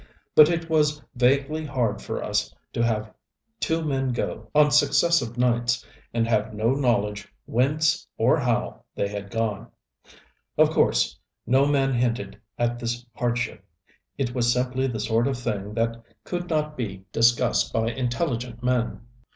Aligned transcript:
But 0.33 0.49
it 0.49 0.67
was 0.67 0.99
vaguely 1.13 1.63
hard 1.63 2.01
for 2.01 2.23
us 2.23 2.51
to 2.73 2.83
have 2.83 3.13
two 3.59 3.83
men 3.83 4.13
go, 4.13 4.49
on 4.55 4.71
successive 4.71 5.37
nights, 5.37 5.85
and 6.11 6.27
have 6.27 6.55
no 6.55 6.71
knowledge 6.73 7.31
whence 7.45 8.07
or 8.17 8.39
how 8.39 8.81
they 8.95 9.07
had 9.07 9.29
gone. 9.29 9.67
Of 10.57 10.71
course 10.71 11.19
no 11.45 11.67
man 11.67 11.93
hinted 11.93 12.39
at 12.57 12.79
this 12.79 13.05
hardship. 13.15 13.63
It 14.17 14.33
was 14.33 14.51
simply 14.51 14.87
the 14.87 14.99
sort 14.99 15.27
of 15.27 15.37
thing 15.37 15.75
that 15.75 16.01
could 16.23 16.49
not 16.49 16.75
be 16.75 17.05
discussed 17.11 17.71
by 17.71 17.91
intelligent 17.91 18.63
men. 18.63 19.01